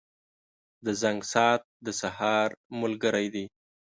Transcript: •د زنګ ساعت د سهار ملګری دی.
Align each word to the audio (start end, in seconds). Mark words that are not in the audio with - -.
•د 0.85 0.87
زنګ 1.01 1.19
ساعت 1.33 1.61
د 1.85 1.87
سهار 2.01 2.47
ملګری 2.81 3.27
دی. 3.33 3.45